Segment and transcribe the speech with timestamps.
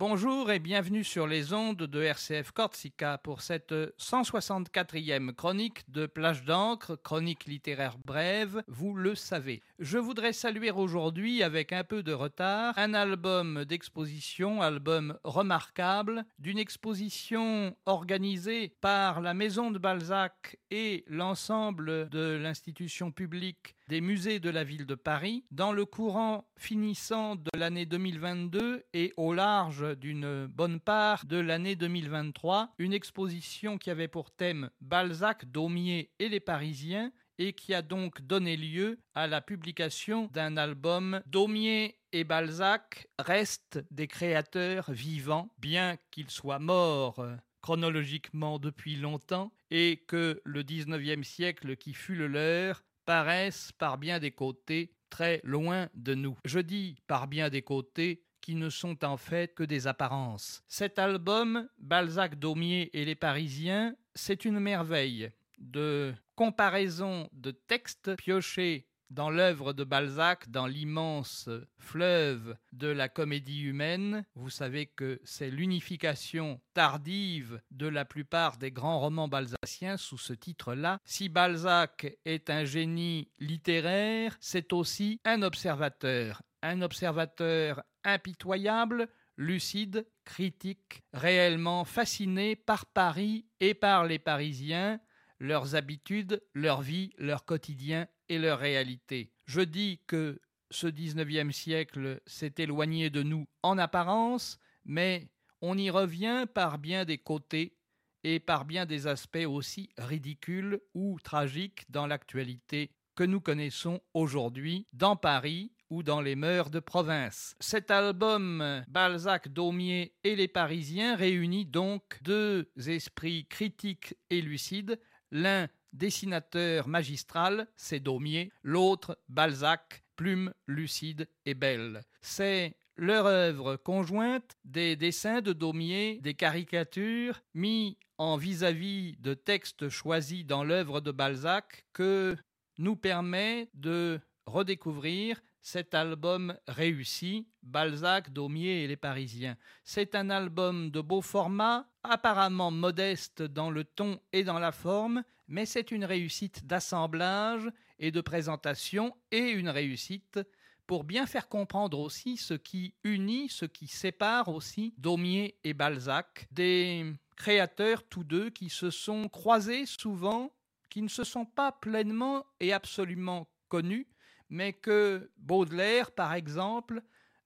[0.00, 6.42] Bonjour et bienvenue sur les ondes de RCF Corsica pour cette 164e chronique de Plage
[6.42, 9.60] d'encre, chronique littéraire brève, vous le savez.
[9.78, 16.58] Je voudrais saluer aujourd'hui, avec un peu de retard, un album d'exposition, album remarquable, d'une
[16.58, 24.50] exposition organisée par la Maison de Balzac et l'ensemble de l'institution publique des musées de
[24.50, 30.46] la ville de Paris dans le courant finissant de l'année 2022 et au large d'une
[30.46, 36.38] bonne part de l'année 2023, une exposition qui avait pour thème Balzac, Daumier et les
[36.38, 41.20] Parisiens et qui a donc donné lieu à la publication d'un album.
[41.26, 47.26] Daumier et Balzac restent des créateurs vivants, bien qu'ils soient morts
[47.60, 54.18] chronologiquement depuis longtemps, et que le XIXe siècle qui fut le leur paraissent par bien
[54.18, 56.36] des côtés très loin de nous.
[56.44, 60.62] Je dis par bien des côtés qui ne sont en fait que des apparences.
[60.66, 68.86] Cet album, Balzac, Daumier et les Parisiens, c'est une merveille de comparaison de textes piochés
[69.10, 75.50] dans l'œuvre de Balzac, dans l'immense fleuve de la comédie humaine, vous savez que c'est
[75.50, 80.98] l'unification tardive de la plupart des grands romans balzaciens sous ce titre-là.
[81.04, 91.02] Si Balzac est un génie littéraire, c'est aussi un observateur, un observateur impitoyable, lucide, critique,
[91.12, 95.00] réellement fasciné par Paris et par les Parisiens,
[95.40, 99.32] leurs habitudes, leur vie, leur quotidien et leur réalité.
[99.46, 105.28] Je dis que ce 19e siècle s'est éloigné de nous en apparence, mais
[105.60, 107.76] on y revient par bien des côtés
[108.22, 114.86] et par bien des aspects aussi ridicules ou tragiques dans l'actualité que nous connaissons aujourd'hui
[114.92, 117.56] dans Paris ou dans les mœurs de province.
[117.58, 125.00] Cet album Balzac, Daumier et les Parisiens réunit donc deux esprits critiques et lucides,
[125.30, 132.02] l'un dessinateur magistral, c'est Daumier, l'autre Balzac, plume lucide et belle.
[132.20, 139.34] C'est leur œuvre conjointe, des dessins de Daumier, des caricatures mis en vis-à-vis -vis de
[139.34, 142.36] textes choisis dans l'œuvre de Balzac que
[142.78, 149.56] nous permet de redécouvrir cet album réussi, Balzac, Daumier et les Parisiens.
[149.84, 155.22] C'est un album de beau format, apparemment modeste dans le ton et dans la forme,
[155.48, 157.68] mais c'est une réussite d'assemblage
[157.98, 160.40] et de présentation et une réussite
[160.86, 166.48] pour bien faire comprendre aussi ce qui unit, ce qui sépare aussi Daumier et Balzac,
[166.50, 170.52] des créateurs tous deux qui se sont croisés souvent,
[170.88, 174.08] qui ne se sont pas pleinement et absolument connus,
[174.48, 177.02] mais que Baudelaire, par exemple,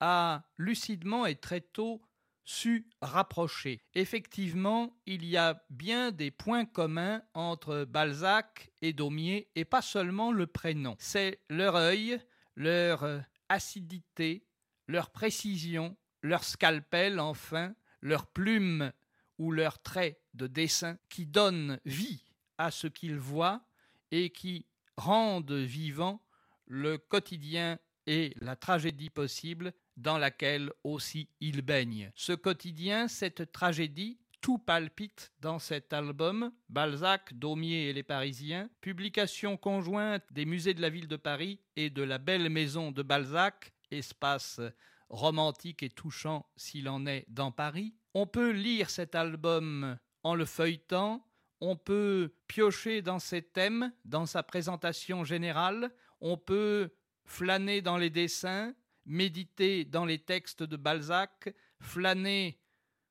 [0.00, 2.02] a lucidement et très tôt
[2.44, 3.82] su rapprocher.
[3.94, 10.32] Effectivement, il y a bien des points communs entre Balzac et Daumier, et pas seulement
[10.32, 10.96] le prénom.
[10.98, 12.18] C'est leur œil,
[12.56, 14.46] leur acidité,
[14.86, 18.92] leur précision, leur scalpel enfin, leur plume
[19.38, 22.24] ou leur trait de dessin qui donnent vie
[22.56, 23.62] à ce qu'ils voient
[24.10, 24.64] et qui
[24.96, 26.22] rendent vivant
[26.66, 32.10] le quotidien et la tragédie possible dans laquelle aussi il baigne.
[32.14, 39.56] Ce quotidien, cette tragédie, tout palpite dans cet album, Balzac, Daumier et les Parisiens, publication
[39.56, 43.72] conjointe des musées de la ville de Paris et de la belle maison de Balzac,
[43.90, 44.60] espace
[45.08, 47.94] romantique et touchant s'il en est dans Paris.
[48.14, 51.26] On peut lire cet album en le feuilletant,
[51.60, 56.90] on peut piocher dans ses thèmes, dans sa présentation générale, on peut
[57.24, 58.74] flâner dans les dessins,
[59.08, 62.60] méditer dans les textes de Balzac, flâner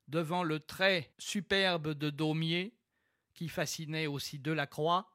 [0.08, 2.74] devant le trait superbe de Daumier,
[3.34, 5.12] qui fascinait aussi Delacroix,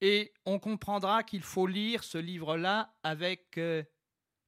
[0.00, 3.84] et on comprendra qu'il faut lire ce livre-là avec euh,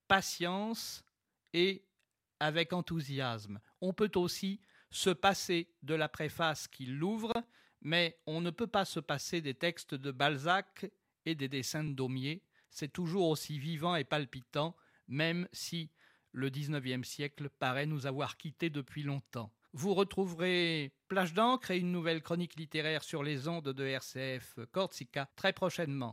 [0.09, 1.05] patience
[1.53, 1.85] et
[2.41, 3.61] avec enthousiasme.
[3.81, 4.61] On peut aussi
[4.91, 7.33] se passer de la préface qui l'ouvre,
[7.81, 10.91] mais on ne peut pas se passer des textes de Balzac
[11.25, 12.43] et des dessins de Daumier
[12.77, 14.77] c'est toujours aussi vivant et palpitant,
[15.09, 15.91] même si
[16.33, 19.53] le XIXe siècle paraît nous avoir quittés depuis longtemps.
[19.73, 25.29] Vous retrouverez Plage d'encre et une nouvelle chronique littéraire sur les ondes de RCF Corsica
[25.37, 26.13] très prochainement.